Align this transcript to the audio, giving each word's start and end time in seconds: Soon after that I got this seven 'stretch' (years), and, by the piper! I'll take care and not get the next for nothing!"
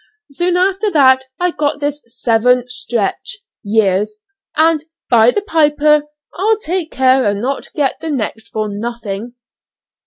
Soon 0.31 0.57
after 0.57 0.89
that 0.89 1.25
I 1.39 1.51
got 1.51 1.79
this 1.79 2.03
seven 2.07 2.67
'stretch' 2.67 3.37
(years), 3.61 4.15
and, 4.57 4.83
by 5.11 5.29
the 5.29 5.43
piper! 5.43 6.07
I'll 6.33 6.57
take 6.57 6.89
care 6.91 7.23
and 7.29 7.39
not 7.39 7.71
get 7.75 7.99
the 8.01 8.09
next 8.09 8.47
for 8.47 8.67
nothing!" 8.67 9.35